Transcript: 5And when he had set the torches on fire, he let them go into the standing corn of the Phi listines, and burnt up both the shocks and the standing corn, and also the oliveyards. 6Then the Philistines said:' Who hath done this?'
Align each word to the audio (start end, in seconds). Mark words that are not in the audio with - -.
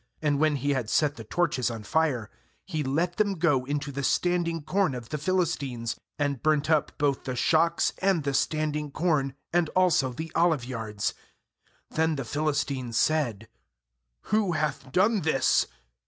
5And 0.23 0.39
when 0.39 0.55
he 0.55 0.71
had 0.71 0.89
set 0.89 1.15
the 1.15 1.23
torches 1.23 1.69
on 1.69 1.83
fire, 1.83 2.31
he 2.65 2.81
let 2.83 3.17
them 3.17 3.35
go 3.35 3.65
into 3.65 3.91
the 3.91 4.01
standing 4.01 4.63
corn 4.63 4.95
of 4.95 5.09
the 5.09 5.19
Phi 5.19 5.31
listines, 5.33 5.95
and 6.17 6.41
burnt 6.41 6.71
up 6.71 6.91
both 6.97 7.25
the 7.25 7.35
shocks 7.35 7.93
and 7.99 8.23
the 8.23 8.33
standing 8.33 8.89
corn, 8.89 9.35
and 9.53 9.69
also 9.75 10.11
the 10.11 10.31
oliveyards. 10.33 11.13
6Then 11.93 12.17
the 12.17 12.25
Philistines 12.25 12.97
said:' 12.97 13.47
Who 14.33 14.53
hath 14.53 14.91
done 14.91 15.21
this?' 15.21 15.67